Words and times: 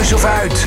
Thuis 0.00 0.12
of 0.12 0.24
uit. 0.24 0.66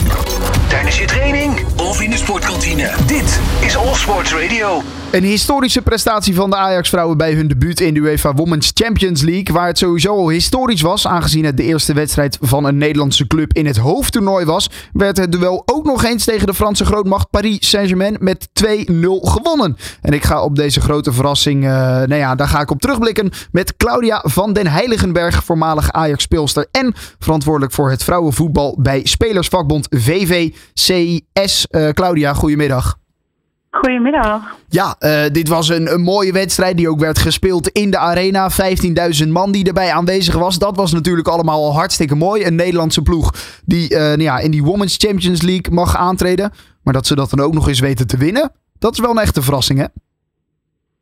Tijdens 0.68 0.98
je 0.98 1.06
training 1.06 1.66
of 1.78 2.02
in 2.02 2.10
de 2.10 2.18
sportkantine. 2.18 2.92
Dit 3.06 3.40
is 3.60 3.78
All 3.78 3.94
Sports 3.94 4.34
Radio. 4.34 4.82
Een 5.14 5.24
historische 5.24 5.82
prestatie 5.82 6.36
van 6.36 6.50
de 6.50 6.56
Ajax-vrouwen 6.56 7.18
bij 7.18 7.34
hun 7.34 7.48
debuut 7.48 7.80
in 7.80 7.94
de 7.94 8.00
UEFA 8.00 8.34
Women's 8.34 8.72
Champions 8.74 9.22
League. 9.22 9.54
Waar 9.56 9.68
het 9.68 9.78
sowieso 9.78 10.16
al 10.16 10.30
historisch 10.30 10.82
was, 10.82 11.08
aangezien 11.08 11.46
het 11.46 11.58
de 11.58 11.64
eerste 11.64 11.94
wedstrijd 11.94 12.38
van 12.42 12.66
een 12.66 12.78
Nederlandse 12.78 13.28
club 13.28 13.54
in 13.54 13.66
het 13.66 13.78
hoofdtoernooi 13.78 14.46
was. 14.46 14.70
Werd 14.94 15.18
het 15.18 15.32
duel 15.32 15.64
ook 15.66 15.86
nog 15.86 16.04
eens 16.04 16.26
tegen 16.26 16.48
de 16.48 16.54
Franse 16.54 16.86
grootmacht 16.86 17.30
Paris 17.30 17.70
Saint-Germain 17.70 18.18
met 18.20 18.48
2-0 18.48 18.66
gewonnen. 19.22 19.78
En 20.02 20.14
ik 20.14 20.24
ga 20.24 20.44
op 20.44 20.56
deze 20.56 20.82
grote 20.82 21.14
verrassing, 21.14 21.64
uh, 21.64 21.70
nou 21.70 22.16
ja, 22.16 22.36
daar 22.36 22.48
ga 22.48 22.62
ik 22.62 22.72
op 22.72 22.82
terugblikken 22.82 23.32
met 23.52 23.78
Claudia 23.78 24.24
van 24.26 24.54
den 24.54 24.68
Heiligenberg, 24.68 25.44
voormalig 25.44 25.92
Ajax-speelster 25.92 26.68
en 26.72 26.94
verantwoordelijk 27.20 27.74
voor 27.74 27.90
het 27.90 28.04
vrouwenvoetbal 28.04 28.78
bij 28.80 29.02
Spelersvakbond 29.04 29.88
VVCS. 29.90 31.68
Uh, 31.70 31.90
Claudia, 31.90 32.34
goedemiddag. 32.34 33.02
Goedemiddag. 33.74 34.56
Ja, 34.68 34.96
uh, 35.00 35.26
dit 35.32 35.48
was 35.48 35.70
een, 35.70 35.94
een, 35.94 36.02
mooie 36.02 36.32
wedstrijd 36.32 36.78
die 36.78 36.90
ook 36.90 37.00
werd 37.00 37.20
gespeeld 37.20 37.68
in 37.68 37.92
de 37.92 37.98
arena. 37.98 38.50
15.000 39.24 39.28
man 39.30 39.52
die 39.52 39.68
erbij 39.68 39.92
aanwezig 39.92 40.36
was. 40.36 40.60
Dat 40.60 40.76
was 40.76 40.94
natuurlijk 40.94 41.28
allemaal 41.28 41.64
al 41.66 41.74
hartstikke 41.74 42.16
mooi. 42.16 42.46
Een 42.46 42.56
Nederlandse 42.56 43.02
ploeg 43.02 43.32
die 43.66 43.92
uh, 43.92 44.00
nou 44.00 44.22
ja, 44.22 44.40
in 44.40 44.52
die 44.52 44.64
Women's 44.64 44.98
Champions 44.98 45.42
League 45.42 45.74
mag 45.74 45.98
aantreden. 45.98 46.52
Maar 46.84 46.94
dat 46.94 47.08
ze 47.08 47.16
dat 47.16 47.30
dan 47.30 47.46
ook 47.46 47.54
nog 47.54 47.68
eens 47.68 47.80
weten 47.80 48.08
te 48.08 48.18
winnen, 48.18 48.52
dat 48.80 48.94
is 48.94 49.00
wel 49.00 49.12
een 49.12 49.18
echte 49.18 49.42
verrassing 49.42 49.80
hè? 49.80 49.86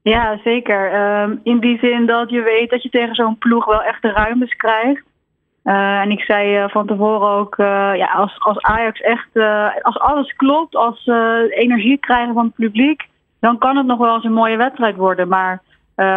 Ja, 0.01 0.39
zeker. 0.43 0.81
Um, 1.21 1.39
in 1.43 1.59
die 1.59 1.77
zin 1.77 2.05
dat 2.05 2.29
je 2.29 2.41
weet 2.41 2.69
dat 2.69 2.83
je 2.83 2.89
tegen 2.89 3.15
zo'n 3.15 3.37
ploeg 3.37 3.65
wel 3.65 3.83
echt 3.83 4.01
de 4.01 4.11
ruimtes 4.11 4.55
krijgt. 4.55 5.03
Uh, 5.63 5.99
en 5.99 6.11
ik 6.11 6.19
zei 6.19 6.63
uh, 6.63 6.69
van 6.69 6.87
tevoren 6.87 7.29
ook, 7.29 7.57
uh, 7.57 7.65
ja, 7.95 8.11
als, 8.15 8.35
als 8.39 8.61
Ajax 8.61 8.99
echt, 8.99 9.29
als 9.81 9.99
alles 9.99 10.35
klopt, 10.35 10.75
als 10.75 11.03
ze 11.03 11.47
energie 11.49 11.97
krijgen 11.97 12.33
van 12.33 12.45
het 12.45 12.55
publiek, 12.55 13.07
dan 13.39 13.57
kan 13.57 13.77
het 13.77 13.85
nog 13.85 13.97
wel 13.97 14.15
eens 14.15 14.23
een 14.23 14.33
mooie 14.33 14.57
wedstrijd 14.57 14.95
worden. 14.95 15.27
Maar 15.27 15.61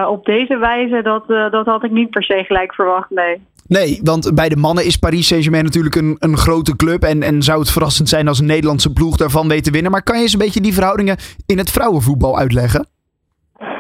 op 0.09 0.25
deze 0.25 0.57
wijze, 0.57 1.03
dat, 1.03 1.27
dat 1.53 1.67
had 1.67 1.85
ik 1.85 1.91
niet 1.91 2.11
per 2.11 2.23
se 2.23 2.45
gelijk 2.47 2.75
verwacht, 2.75 3.11
nee. 3.11 3.43
Nee, 3.67 4.01
want 4.03 4.35
bij 4.35 4.49
de 4.49 4.57
mannen 4.57 4.85
is 4.85 4.97
Paris 4.97 5.27
Saint-Germain 5.27 5.65
natuurlijk 5.65 5.95
een, 5.95 6.17
een 6.19 6.37
grote 6.37 6.77
club. 6.77 7.03
En, 7.03 7.23
en 7.23 7.43
zou 7.43 7.59
het 7.61 7.71
verrassend 7.71 8.09
zijn 8.09 8.29
als 8.29 8.39
een 8.39 8.47
Nederlandse 8.47 8.93
ploeg 8.93 9.17
daarvan 9.17 9.49
weet 9.49 9.65
te 9.65 9.71
winnen. 9.71 9.91
Maar 9.91 10.03
kan 10.03 10.17
je 10.17 10.23
eens 10.23 10.33
een 10.33 10.39
beetje 10.39 10.61
die 10.61 10.75
verhoudingen 10.75 11.17
in 11.47 11.59
het 11.59 11.71
vrouwenvoetbal 11.71 12.39
uitleggen? 12.39 12.87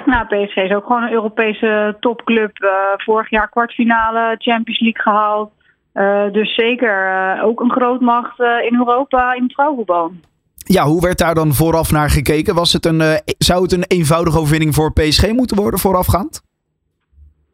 Nou, 0.06 0.24
PSG 0.26 0.56
is 0.56 0.74
ook 0.74 0.86
gewoon 0.86 1.02
een 1.02 1.12
Europese 1.12 1.96
topclub. 2.00 2.62
Uh, 2.62 2.70
vorig 2.96 3.30
jaar 3.30 3.48
kwartfinale 3.48 4.34
Champions 4.38 4.80
League 4.80 5.02
gehaald. 5.02 5.52
Uh, 5.94 6.32
dus 6.32 6.54
zeker 6.54 7.08
uh, 7.36 7.44
ook 7.44 7.60
een 7.60 7.70
grootmacht 7.70 8.40
in 8.40 8.74
Europa 8.74 9.32
in 9.32 9.42
het 9.42 9.52
vrouwenvoetbal. 9.52 10.12
Ja, 10.56 10.84
hoe 10.84 11.00
werd 11.00 11.18
daar 11.18 11.34
dan 11.34 11.52
vooraf 11.52 11.90
naar 11.90 12.10
gekeken? 12.10 12.54
Was 12.54 12.72
het 12.72 12.86
een, 12.86 13.20
zou 13.38 13.62
het 13.62 13.72
een 13.72 13.84
eenvoudige 13.86 14.38
overwinning 14.38 14.74
voor 14.74 14.92
PSG 14.92 15.32
moeten 15.32 15.56
worden 15.56 15.80
voorafgaand? 15.80 16.42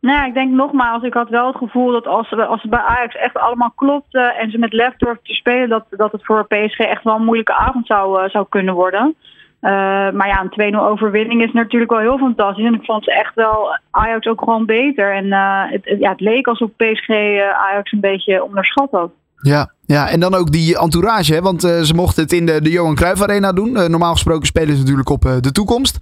Nou, 0.01 0.27
ik 0.27 0.35
denk 0.35 0.53
nogmaals, 0.53 1.03
ik 1.03 1.15
had 1.15 1.29
wel 1.29 1.47
het 1.47 1.57
gevoel 1.57 1.93
dat 1.93 2.07
als, 2.07 2.33
als 2.33 2.63
het 2.63 2.71
bij 2.71 2.81
Ajax 2.81 3.15
echt 3.15 3.37
allemaal 3.37 3.73
klopte 3.77 4.21
en 4.21 4.51
ze 4.51 4.59
met 4.59 4.73
lef 4.73 4.97
durfden 4.97 5.25
te 5.25 5.35
spelen, 5.35 5.69
dat, 5.69 5.85
dat 5.91 6.13
het 6.13 6.25
voor 6.25 6.47
PSG 6.47 6.79
echt 6.79 7.05
wel 7.05 7.15
een 7.15 7.25
moeilijke 7.25 7.55
avond 7.55 7.87
zou, 7.87 8.29
zou 8.29 8.47
kunnen 8.49 8.75
worden. 8.75 9.15
Uh, 9.63 9.71
maar 10.11 10.27
ja, 10.27 10.49
een 10.51 10.75
2-0 10.75 10.79
overwinning 10.79 11.43
is 11.43 11.53
natuurlijk 11.53 11.91
wel 11.91 12.01
heel 12.01 12.19
fantastisch. 12.19 12.65
En 12.65 12.75
ik 12.75 12.85
vond 12.85 13.05
ze 13.05 13.13
echt 13.13 13.35
wel 13.35 13.79
Ajax 13.91 14.27
ook 14.27 14.39
gewoon 14.39 14.67
beter. 14.67 15.15
En 15.15 15.27
uh, 15.27 15.63
het, 15.71 15.97
ja, 15.99 16.11
het 16.11 16.21
leek 16.21 16.47
alsof 16.47 16.71
PSG 16.77 17.09
uh, 17.09 17.51
Ajax 17.51 17.93
een 17.93 18.01
beetje 18.01 18.45
onderschat 18.45 18.91
had. 18.91 19.11
Ja, 19.37 19.73
ja, 19.87 20.09
en 20.09 20.21
dan 20.21 20.35
ook 20.35 20.53
die 20.53 20.79
entourage. 20.79 21.35
Hè? 21.35 21.41
Want 21.41 21.61
ze 21.61 21.93
mochten 21.95 22.23
het 22.23 22.33
in 22.33 22.47
de, 22.47 22.63
de 22.63 22.71
Johan 22.71 22.95
Cruijff 22.95 23.23
Arena 23.23 23.53
doen. 23.53 23.73
normaal 23.73 24.13
gesproken 24.13 24.47
spelen 24.47 24.75
ze 24.75 24.81
natuurlijk 24.81 25.09
op 25.09 25.23
de 25.41 25.53
toekomst. 25.53 25.99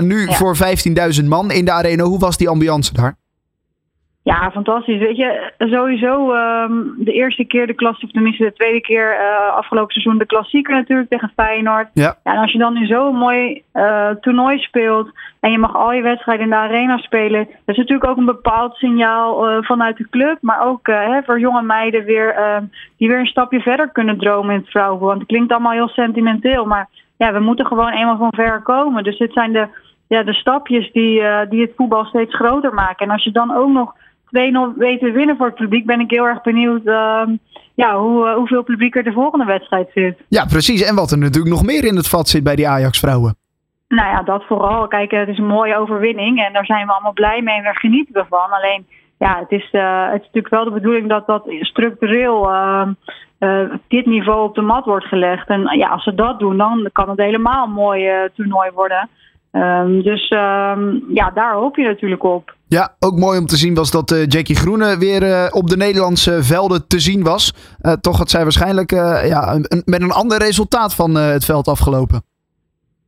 nu 0.00 0.26
ja. 0.26 0.32
voor 0.32 0.56
15.000 1.20 1.24
man 1.24 1.50
in 1.50 1.64
de 1.64 1.72
arena. 1.72 2.04
Hoe 2.04 2.18
was 2.18 2.36
die 2.36 2.48
ambiance 2.48 2.92
daar? 2.92 3.16
Ja, 4.28 4.50
fantastisch. 4.50 4.98
Weet 4.98 5.16
je, 5.16 5.52
sowieso 5.58 6.32
um, 6.34 6.94
de 6.98 7.12
eerste 7.12 7.44
keer 7.44 7.66
de 7.66 7.74
klas, 7.74 8.02
of 8.02 8.10
tenminste 8.10 8.44
de 8.44 8.52
tweede 8.52 8.80
keer 8.80 9.12
uh, 9.12 9.56
afgelopen 9.56 9.92
seizoen 9.92 10.18
de 10.18 10.26
klassieker 10.26 10.74
natuurlijk 10.74 11.08
tegen 11.08 11.32
Feyenoord. 11.36 11.88
Ja. 11.92 12.16
ja 12.24 12.32
en 12.32 12.40
als 12.40 12.52
je 12.52 12.58
dan 12.58 12.76
in 12.76 12.86
zo'n 12.86 13.16
mooi 13.16 13.62
uh, 13.74 14.10
toernooi 14.20 14.58
speelt 14.58 15.10
en 15.40 15.50
je 15.50 15.58
mag 15.58 15.76
al 15.76 15.92
je 15.92 16.02
wedstrijden 16.02 16.44
in 16.44 16.50
de 16.50 16.56
arena 16.56 16.96
spelen, 16.98 17.44
dat 17.44 17.76
is 17.76 17.76
natuurlijk 17.76 18.10
ook 18.10 18.16
een 18.16 18.24
bepaald 18.24 18.74
signaal 18.74 19.50
uh, 19.50 19.56
vanuit 19.60 19.96
de 19.96 20.08
club, 20.08 20.38
maar 20.40 20.66
ook 20.66 20.86
hè, 20.86 21.22
voor 21.22 21.40
jonge 21.40 21.62
meiden 21.62 22.04
weer, 22.04 22.60
die 22.96 23.08
weer 23.08 23.18
een 23.18 23.26
stapje 23.26 23.60
verder 23.60 23.88
kunnen 23.92 24.18
dromen 24.18 24.54
in 24.54 24.60
het 24.60 24.70
vrouwenvoetbal. 24.70 25.08
Want 25.08 25.20
het 25.20 25.28
klinkt 25.28 25.52
allemaal 25.52 25.72
heel 25.72 25.88
sentimenteel, 25.88 26.64
maar 26.64 26.88
ja, 27.16 27.32
we 27.32 27.40
moeten 27.40 27.66
gewoon 27.66 27.92
eenmaal 27.92 28.16
van 28.16 28.32
ver 28.36 28.62
komen. 28.62 29.04
Dus 29.04 29.18
dit 29.18 29.32
zijn 29.32 29.52
de, 29.52 29.66
ja, 30.08 30.22
de 30.22 30.34
stapjes 30.34 30.92
die, 30.92 31.22
die 31.48 31.60
het 31.60 31.72
voetbal 31.76 32.04
steeds 32.04 32.34
groter 32.34 32.74
maken. 32.74 33.06
En 33.06 33.12
als 33.12 33.24
je 33.24 33.30
dan 33.30 33.54
ook 33.54 33.70
nog 33.70 33.94
2-0 34.28 34.76
weten 34.76 35.12
winnen 35.12 35.36
voor 35.36 35.46
het 35.46 35.54
publiek, 35.54 35.86
ben 35.86 36.00
ik 36.00 36.10
heel 36.10 36.26
erg 36.26 36.42
benieuwd 36.42 36.84
uh, 36.84 37.22
ja, 37.74 37.98
hoe, 37.98 38.26
uh, 38.26 38.34
hoeveel 38.34 38.62
publiek 38.62 38.96
er 38.96 39.04
de 39.04 39.12
volgende 39.12 39.44
wedstrijd 39.44 39.90
zit. 39.94 40.18
Ja, 40.28 40.44
precies. 40.44 40.82
En 40.82 40.94
wat 40.94 41.10
er 41.10 41.18
natuurlijk 41.18 41.54
nog 41.54 41.64
meer 41.64 41.84
in 41.84 41.96
het 41.96 42.08
vat 42.08 42.28
zit 42.28 42.42
bij 42.42 42.56
die 42.56 42.68
Ajax-vrouwen. 42.68 43.36
Nou 43.88 44.08
ja, 44.08 44.22
dat 44.22 44.44
vooral. 44.44 44.88
Kijk, 44.88 45.10
het 45.10 45.28
is 45.28 45.38
een 45.38 45.46
mooie 45.46 45.76
overwinning 45.76 46.44
en 46.44 46.52
daar 46.52 46.64
zijn 46.64 46.86
we 46.86 46.92
allemaal 46.92 47.12
blij 47.12 47.42
mee 47.42 47.56
en 47.56 47.62
daar 47.62 47.78
genieten 47.78 48.14
we 48.14 48.24
van. 48.28 48.50
Alleen, 48.50 48.86
ja, 49.18 49.38
het 49.38 49.50
is, 49.50 49.68
uh, 49.72 50.04
het 50.04 50.20
is 50.20 50.26
natuurlijk 50.26 50.54
wel 50.54 50.64
de 50.64 50.70
bedoeling 50.70 51.08
dat 51.08 51.26
dat 51.26 51.42
structureel 51.60 52.50
dit 53.88 54.06
niveau 54.06 54.42
op 54.42 54.54
de 54.54 54.60
mat 54.60 54.84
wordt 54.84 55.06
gelegd. 55.06 55.48
En 55.48 55.76
ja, 55.78 55.88
als 55.88 56.02
ze 56.04 56.14
dat 56.14 56.38
doen, 56.38 56.56
dan 56.56 56.88
kan 56.92 57.08
het 57.08 57.18
helemaal 57.18 57.66
een 57.66 57.72
mooi 57.72 58.28
toernooi 58.34 58.70
worden. 58.74 59.08
Um, 59.52 60.02
dus 60.02 60.30
um, 60.30 61.04
ja, 61.08 61.30
daar 61.34 61.52
hoop 61.52 61.76
je 61.76 61.86
natuurlijk 61.86 62.24
op. 62.24 62.56
Ja, 62.68 62.94
ook 62.98 63.18
mooi 63.18 63.38
om 63.38 63.46
te 63.46 63.56
zien 63.56 63.74
was 63.74 63.90
dat 63.90 64.10
uh, 64.10 64.26
Jackie 64.26 64.56
Groene 64.56 64.98
weer 64.98 65.22
uh, 65.22 65.46
op 65.50 65.68
de 65.68 65.76
Nederlandse 65.76 66.42
velden 66.42 66.88
te 66.88 66.98
zien 66.98 67.22
was. 67.22 67.76
Uh, 67.82 67.92
toch 67.92 68.18
had 68.18 68.30
zij 68.30 68.42
waarschijnlijk 68.42 68.90
ja, 69.24 69.58
met 69.84 70.02
een 70.02 70.12
ander 70.12 70.38
resultaat 70.38 70.94
van 70.94 71.14
het 71.14 71.44
veld 71.44 71.68
afgelopen. 71.68 72.22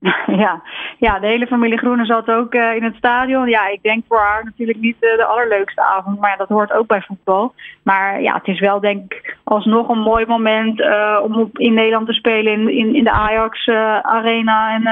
Ja. 0.27 0.63
ja, 0.99 1.19
de 1.19 1.27
hele 1.27 1.47
familie 1.47 1.79
Groene 1.79 2.05
zat 2.05 2.29
ook 2.29 2.55
in 2.55 2.83
het 2.83 2.95
stadion. 2.95 3.49
Ja, 3.49 3.69
ik 3.69 3.83
denk 3.83 4.05
voor 4.09 4.19
haar 4.19 4.45
natuurlijk 4.45 4.79
niet 4.79 4.97
de 5.01 5.25
allerleukste 5.25 5.83
avond, 5.83 6.21
maar 6.21 6.37
dat 6.37 6.49
hoort 6.49 6.73
ook 6.73 6.87
bij 6.87 7.03
voetbal. 7.03 7.55
Maar 7.83 8.23
ja, 8.23 8.35
het 8.35 8.47
is 8.47 8.61
wel 8.61 8.81
denk 8.81 9.13
ik 9.13 9.37
alsnog 9.45 9.89
een 9.89 9.99
mooi 9.99 10.27
moment 10.27 10.83
om 11.23 11.51
in 11.53 11.75
Nederland 11.75 12.07
te 12.07 12.13
spelen 12.13 12.53
in, 12.53 12.69
in, 12.69 12.95
in 12.95 13.05
de 13.05 13.11
Ajax 13.11 13.69
Arena 14.03 14.75
en 14.75 14.83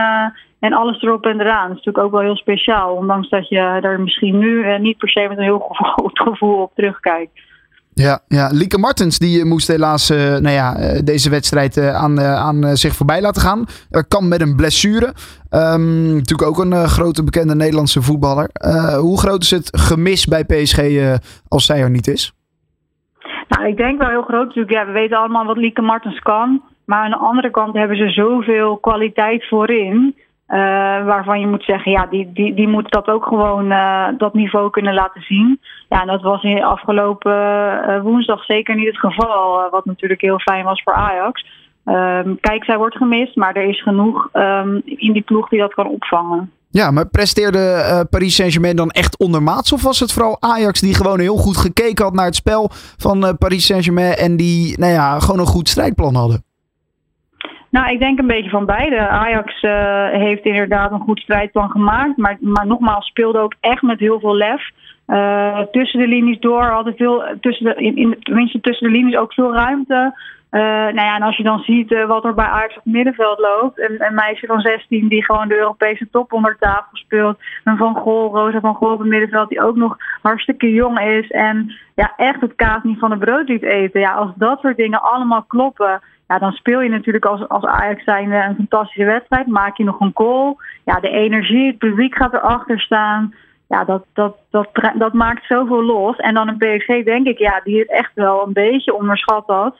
en 0.61 0.73
alles 0.73 1.03
erop 1.03 1.25
en 1.25 1.41
eraan. 1.41 1.69
Dat 1.69 1.79
is 1.79 1.85
natuurlijk 1.85 2.05
ook 2.05 2.13
wel 2.13 2.21
heel 2.21 2.37
speciaal. 2.37 2.95
Ondanks 2.95 3.29
dat 3.29 3.49
je 3.49 3.59
er 3.59 4.01
misschien 4.01 4.39
nu 4.39 4.65
eh, 4.65 4.81
niet 4.81 4.97
per 4.97 5.09
se 5.09 5.27
met 5.29 5.39
een 5.39 5.45
heel 5.45 5.59
groot 5.59 6.19
gevoel 6.29 6.63
op 6.63 6.73
terugkijkt. 6.75 7.31
Ja, 7.95 8.21
ja, 8.29 8.49
Lieke 8.53 8.79
Martens 8.79 9.19
die 9.19 9.45
moest 9.45 9.69
helaas 9.69 10.11
uh, 10.11 10.19
nou 10.19 10.51
ja, 10.51 10.75
deze 11.05 11.31
wedstrijd 11.31 11.77
uh, 11.77 11.95
aan, 11.95 12.21
aan 12.21 12.77
zich 12.77 12.95
voorbij 12.95 13.21
laten 13.21 13.43
gaan. 13.43 13.65
kan 14.09 14.29
met 14.29 14.41
een 14.41 14.57
blessure. 14.57 15.07
Um, 15.51 16.15
natuurlijk 16.15 16.49
ook 16.49 16.59
een 16.59 16.89
grote 16.89 17.25
bekende 17.25 17.55
Nederlandse 17.55 18.03
voetballer. 18.03 18.51
hoe 18.99 19.19
groot 19.19 19.43
is 19.43 19.51
het 19.51 19.79
gemis 19.81 20.27
bij 20.27 20.45
PSG 20.45 20.79
als 21.49 21.67
zij 21.67 21.81
er 21.81 21.91
niet 21.91 22.07
is? 22.07 22.33
Nou, 23.49 23.67
ik 23.67 23.77
denk 23.77 23.99
wel 23.99 24.09
heel 24.09 24.23
groot. 24.23 24.47
Natuurlijk, 24.47 24.73
ja, 24.73 24.87
we 24.87 24.93
weten 24.93 25.19
allemaal 25.19 25.45
wat 25.45 25.57
Lieke 25.57 25.83
Martens 25.83 26.19
kan. 26.19 26.63
Maar 26.85 27.05
aan 27.05 27.11
de 27.11 27.17
andere 27.17 27.51
kant 27.51 27.75
hebben 27.75 27.97
ze 27.97 28.11
zoveel 28.11 28.77
kwaliteit 28.77 29.49
voorin. 29.49 30.17
Uh, 30.49 30.57
waarvan 31.05 31.41
je 31.41 31.47
moet 31.47 31.63
zeggen, 31.63 31.93
ja, 31.93 32.07
die, 32.07 32.33
die, 32.33 32.55
die 32.55 32.69
moet 32.69 32.91
dat 32.91 33.09
ook 33.09 33.25
gewoon 33.25 33.73
uh, 33.73 34.09
dat 34.19 34.35
niveau 34.35 34.71
kunnen 34.71 34.95
laten 34.95 35.23
zien. 35.23 35.61
Ja, 35.89 36.01
en 36.01 36.07
dat 36.07 36.23
was 36.23 36.43
in 36.43 36.65
afgelopen 36.65 37.33
uh, 37.33 38.03
woensdag 38.03 38.45
zeker 38.45 38.77
niet 38.77 38.87
het 38.87 38.99
geval. 38.99 39.71
wat 39.71 39.85
natuurlijk 39.85 40.21
heel 40.21 40.39
fijn 40.39 40.65
was 40.65 40.83
voor 40.83 40.93
Ajax. 40.93 41.47
Ehm, 41.85 42.35
kijk, 42.41 42.65
zij 42.65 42.77
wordt 42.77 42.97
gemist, 42.97 43.37
maar 43.37 43.55
er 43.55 43.69
is 43.69 43.83
genoeg 43.83 44.29
um, 44.33 44.83
in 44.85 45.13
die 45.13 45.23
ploeg 45.23 45.49
die 45.49 45.59
dat 45.59 45.75
kan 45.75 45.89
opvangen. 45.89 46.53
Ja, 46.71 46.91
maar 46.91 47.09
presteerde 47.09 48.07
Paris 48.11 48.35
Saint-Germain 48.35 48.77
dan 48.77 48.91
echt 48.91 49.19
ondermaats? 49.19 49.73
Of 49.73 49.83
was 49.83 50.01
het 50.01 50.13
vooral 50.13 50.37
Ajax 50.41 50.81
die 50.81 50.95
gewoon 50.95 51.21
heel 51.21 51.37
goed 51.37 51.57
gekeken 51.57 52.05
had 52.05 52.15
naar 52.15 52.27
het 52.27 52.35
spel 52.35 52.71
van 52.97 53.37
Paris 53.39 53.67
Saint-Germain 53.67 54.17
en 54.17 54.37
die 54.37 54.79
nou 54.79 54.93
ja, 54.93 55.21
gewoon 55.21 55.41
een 55.41 55.47
goed 55.47 55.69
strijdplan 55.69 56.15
hadden? 56.15 56.48
Nou, 57.79 57.91
ik 57.91 58.01
denk 58.01 58.19
een 58.19 58.27
beetje 58.27 58.51
van 58.51 58.67
beide. 58.67 59.09
Ajax 59.09 59.63
uh, 59.63 60.09
heeft 60.11 60.45
inderdaad 60.45 60.91
een 60.91 61.01
goed 61.01 61.21
strijdplan 61.21 61.71
gemaakt. 61.71 62.17
Maar, 62.17 62.37
maar 62.41 62.67
nogmaals, 62.67 63.07
speelde 63.07 63.39
ook 63.39 63.55
echt 63.61 63.83
met 63.83 63.99
heel 63.99 64.21
veel 64.21 64.37
lef. 64.37 64.71
Uh, 65.07 65.59
tussen 65.59 66.01
de 66.01 66.09
linies 66.09 66.41
door 66.41 66.63
hadden 66.63 66.97
veel, 66.97 67.25
tussen 67.41 67.77
in, 67.77 67.97
in, 67.97 68.17
tenminste 68.21 68.61
tussen 68.61 68.87
de 68.87 68.99
linies 68.99 69.17
ook 69.17 69.33
veel 69.33 69.55
ruimte. 69.55 70.15
nou 70.51 70.95
ja, 70.95 71.15
en 71.15 71.23
als 71.23 71.37
je 71.37 71.43
dan 71.43 71.59
ziet 71.59 72.05
wat 72.07 72.25
er 72.25 72.35
bij 72.35 72.47
Ajax 72.47 72.77
op 72.77 72.85
het 72.85 72.93
middenveld 72.93 73.39
loopt. 73.39 73.79
Een, 73.81 74.07
een, 74.07 74.15
meisje 74.15 74.47
van 74.47 74.61
16 74.61 75.09
die 75.09 75.25
gewoon 75.25 75.49
de 75.49 75.59
Europese 75.59 76.09
top 76.11 76.33
onder 76.33 76.57
tafel 76.61 76.97
speelt. 76.97 77.39
Een 77.65 77.77
Van 77.77 77.97
Gol, 77.97 78.35
Rosa 78.35 78.61
van 78.61 78.75
Gol 78.75 78.93
op 78.93 78.99
het 78.99 79.09
middenveld 79.09 79.49
die 79.49 79.63
ook 79.63 79.77
nog 79.77 79.97
hartstikke 80.23 80.73
jong 80.73 81.01
is. 81.01 81.31
En 81.31 81.73
ja, 81.95 82.13
echt 82.17 82.41
het 82.41 82.55
kaas 82.55 82.83
niet 82.83 82.99
van 82.99 83.11
de 83.11 83.19
brood 83.19 83.49
liet 83.49 83.63
eten. 83.63 84.01
Ja, 84.01 84.13
als 84.13 84.31
dat 84.35 84.61
soort 84.61 84.77
dingen 84.77 85.03
allemaal 85.03 85.43
kloppen 85.43 86.01
ja, 86.29 86.39
dan 86.39 86.53
speel 86.53 86.81
je 86.81 86.89
natuurlijk 86.89 87.25
als, 87.25 87.49
als 87.49 87.65
Ajax 87.65 88.05
zijnde 88.05 88.37
een 88.37 88.55
fantastische 88.57 89.05
wedstrijd. 89.05 89.47
Maak 89.47 89.77
je 89.77 89.85
nog 89.85 90.01
een 90.01 90.11
goal. 90.15 90.61
Ja, 90.85 91.01
de 91.01 91.11
energie, 91.11 91.67
het 91.67 91.79
publiek 91.79 92.15
gaat 92.15 92.33
erachter 92.33 92.81
staan. 92.81 93.35
Ja, 93.69 93.85
dat, 93.85 94.05
dat, 94.13 94.37
dat, 94.51 94.69
dat 94.95 95.13
maakt 95.13 95.47
zoveel 95.47 95.83
los. 95.83 96.17
En 96.17 96.35
dan 96.35 96.49
een 96.49 96.57
PSG, 96.59 97.05
denk 97.05 97.27
ik, 97.27 97.39
ja, 97.39 97.61
die 97.65 97.79
het 97.79 97.91
echt 97.91 98.11
wel 98.15 98.47
een 98.47 98.53
beetje 98.53 98.95
onderschat 98.95 99.47
had. 99.47 99.77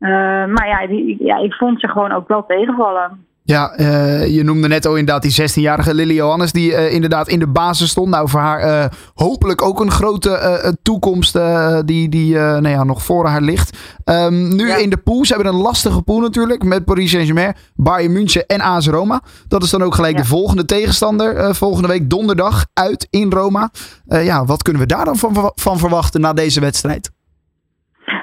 Uh, 0.00 0.10
maar 0.46 0.66
ja, 0.66 0.86
die, 0.86 1.24
ja, 1.24 1.36
ik 1.36 1.54
vond 1.54 1.80
ze 1.80 1.88
gewoon 1.88 2.12
ook 2.12 2.28
wel 2.28 2.46
tegenvallen. 2.46 3.26
Ja, 3.50 3.78
uh, 3.80 4.26
je 4.26 4.44
noemde 4.44 4.68
net 4.68 4.86
al 4.86 4.96
inderdaad 4.96 5.22
die 5.22 5.50
16-jarige 5.50 5.94
Lily 5.94 6.14
Johannes 6.14 6.52
die 6.52 6.70
uh, 6.70 6.92
inderdaad 6.92 7.28
in 7.28 7.38
de 7.38 7.46
basis 7.46 7.90
stond. 7.90 8.08
Nou, 8.08 8.28
voor 8.28 8.40
haar 8.40 8.66
uh, 8.66 8.84
hopelijk 9.14 9.62
ook 9.62 9.80
een 9.80 9.90
grote 9.90 10.74
toekomst 10.82 11.38
die, 11.84 12.08
die 12.08 12.34
nou 12.34 12.68
ja, 12.68 12.84
nog 12.84 13.02
voor 13.02 13.26
haar 13.26 13.40
ligt. 13.40 13.76
Um, 14.04 14.56
nu 14.56 14.66
ja. 14.66 14.76
in 14.76 14.90
de 14.90 14.96
pool, 14.96 15.24
ze 15.24 15.34
hebben 15.34 15.52
een 15.52 15.60
lastige 15.60 16.02
pool 16.02 16.20
natuurlijk 16.20 16.64
met 16.64 16.84
Paris 16.84 17.10
Saint-Germain, 17.10 17.54
Bayern 17.74 18.12
München 18.12 18.46
en 18.46 18.60
AS 18.60 18.86
Roma. 18.86 19.22
Dat 19.48 19.62
is 19.62 19.70
dan 19.70 19.82
ook 19.82 19.94
gelijk 19.94 20.16
ja. 20.16 20.22
de 20.22 20.28
volgende 20.28 20.64
tegenstander 20.64 21.54
volgende 21.54 21.88
week 21.88 22.10
donderdag 22.10 22.66
uit 22.72 23.06
in 23.10 23.32
Roma. 23.32 23.70
ja, 24.06 24.44
wat 24.44 24.62
kunnen 24.62 24.82
we 24.82 24.88
daar 24.88 25.04
dan 25.04 25.16
van, 25.16 25.52
van 25.54 25.78
verwachten 25.78 26.20
na 26.20 26.32
deze 26.32 26.60
wedstrijd? 26.60 27.10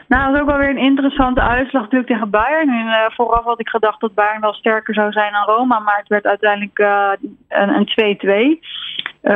Nou, 0.08 0.26
dat 0.26 0.34
is 0.36 0.42
ook 0.42 0.48
wel 0.48 0.58
weer 0.58 0.70
een 0.70 0.78
interessante 0.92 1.42
uitslag 1.42 1.82
natuurlijk 1.82 2.12
tegen 2.12 2.30
Bayern. 2.30 2.70
En, 2.70 2.86
uh, 2.86 3.06
vooraf 3.08 3.44
had 3.44 3.60
ik 3.60 3.70
gedacht 3.70 4.00
dat 4.00 4.14
Bayern 4.14 4.42
wel 4.42 4.54
sterker 4.54 4.94
zou 4.94 5.12
zijn 5.12 5.32
dan 5.32 5.56
Roma, 5.56 5.80
maar 5.80 5.98
het 5.98 6.08
werd 6.08 6.26
uiteindelijk 6.26 6.80
uh, 6.80 7.12
een 7.48 8.60
2-2. 8.60 8.66
Uh, 9.22 9.34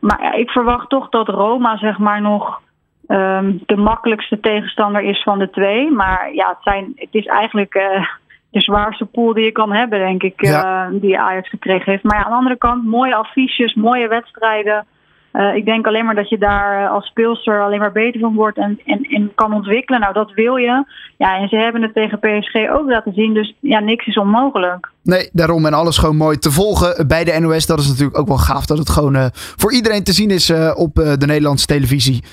maar 0.00 0.22
ja, 0.22 0.32
ik 0.32 0.50
verwacht 0.50 0.88
toch 0.88 1.08
dat 1.08 1.28
Roma 1.28 1.76
zeg 1.76 1.98
maar 1.98 2.20
nog 2.20 2.60
um, 3.08 3.62
de 3.66 3.76
makkelijkste 3.76 4.40
tegenstander 4.40 5.02
is 5.02 5.22
van 5.22 5.38
de 5.38 5.50
twee. 5.50 5.90
Maar 5.90 6.34
ja, 6.34 6.48
het, 6.48 6.58
zijn, 6.60 6.92
het 6.94 7.08
is 7.10 7.26
eigenlijk 7.26 7.74
uh, 7.74 8.06
de 8.50 8.60
zwaarste 8.60 9.04
pool 9.04 9.32
die 9.32 9.44
je 9.44 9.52
kan 9.52 9.72
hebben, 9.72 9.98
denk 9.98 10.22
ik, 10.22 10.44
ja. 10.44 10.90
die 10.92 11.18
Ajax 11.18 11.48
gekregen 11.48 11.90
heeft. 11.92 12.02
Maar 12.02 12.18
ja, 12.18 12.24
aan 12.24 12.30
de 12.30 12.36
andere 12.36 12.58
kant, 12.58 12.84
mooie 12.84 13.14
affiches, 13.14 13.74
mooie 13.74 14.08
wedstrijden. 14.08 14.86
Uh, 15.32 15.54
ik 15.54 15.64
denk 15.64 15.86
alleen 15.86 16.04
maar 16.04 16.14
dat 16.14 16.28
je 16.28 16.38
daar 16.38 16.88
als 16.88 17.06
speelster 17.06 17.62
alleen 17.62 17.78
maar 17.78 17.92
beter 17.92 18.20
van 18.20 18.34
wordt 18.34 18.56
en, 18.56 18.80
en, 18.84 19.02
en 19.02 19.34
kan 19.34 19.54
ontwikkelen. 19.54 20.00
Nou, 20.00 20.12
dat 20.12 20.32
wil 20.32 20.56
je. 20.56 20.84
Ja, 21.16 21.38
en 21.38 21.48
ze 21.48 21.56
hebben 21.56 21.82
het 21.82 21.94
tegen 21.94 22.18
PSG 22.18 22.70
ook 22.70 22.88
laten 22.88 23.12
zien. 23.12 23.34
Dus 23.34 23.54
ja, 23.60 23.80
niks 23.80 24.06
is 24.06 24.16
onmogelijk. 24.16 24.90
Nee, 25.02 25.28
daarom 25.32 25.66
en 25.66 25.74
alles 25.74 25.98
gewoon 25.98 26.16
mooi 26.16 26.38
te 26.38 26.50
volgen 26.50 27.06
bij 27.06 27.24
de 27.24 27.38
NOS. 27.40 27.66
Dat 27.66 27.80
is 27.80 27.86
natuurlijk 27.86 28.18
ook 28.18 28.28
wel 28.28 28.38
gaaf 28.38 28.66
dat 28.66 28.78
het 28.78 28.90
gewoon 28.90 29.16
uh, 29.16 29.26
voor 29.32 29.72
iedereen 29.72 30.02
te 30.02 30.12
zien 30.12 30.30
is 30.30 30.50
uh, 30.50 30.72
op 30.74 30.98
uh, 30.98 31.12
de 31.18 31.26
Nederlandse 31.26 31.66
televisie. 31.66 32.24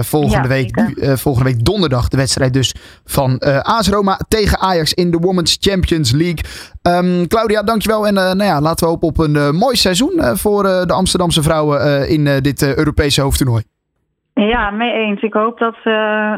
volgende, 0.00 0.48
ja, 0.48 0.48
week, 0.48 1.18
volgende 1.18 1.50
week 1.50 1.64
donderdag 1.64 2.08
de 2.08 2.16
wedstrijd 2.16 2.52
dus 2.52 2.74
van 3.04 3.38
AS 3.62 3.88
Roma 3.88 4.20
tegen 4.28 4.58
Ajax 4.58 4.94
in 4.94 5.10
de 5.10 5.16
Women's 5.16 5.56
Champions 5.60 6.10
League. 6.10 6.44
Um, 6.82 7.28
Claudia, 7.28 7.62
dankjewel. 7.62 8.06
En 8.06 8.14
nou 8.14 8.44
ja, 8.44 8.60
laten 8.60 8.84
we 8.84 8.90
hopen 8.90 9.08
op 9.08 9.18
een 9.18 9.54
mooi 9.54 9.76
seizoen 9.76 10.20
voor 10.34 10.62
de 10.62 10.92
Amsterdamse 10.92 11.42
vrouwen 11.42 12.08
in 12.08 12.40
dit 12.42 12.62
Europese 12.62 13.20
hoofdtoernooi. 13.20 13.62
Ja, 14.48 14.70
mee 14.70 14.92
eens. 14.92 15.22
Ik 15.22 15.32
hoop 15.32 15.58
dat 15.58 15.74
ze 15.82 15.88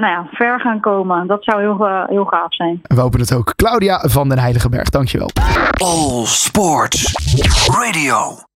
nou 0.00 0.06
ja, 0.06 0.26
ver 0.32 0.60
gaan 0.60 0.80
komen. 0.80 1.26
Dat 1.26 1.44
zou 1.44 1.60
heel, 1.60 1.86
uh, 1.86 2.02
heel 2.06 2.24
gaaf 2.24 2.54
zijn. 2.54 2.80
We 2.82 3.00
hopen 3.00 3.20
het 3.20 3.34
ook. 3.34 3.54
Claudia 3.56 3.98
van 4.08 4.28
den 4.28 4.38
Heiligenberg, 4.38 4.90
dankjewel. 4.90 5.30
All 5.82 6.24
Sports 6.24 7.12
Radio. 7.66 8.50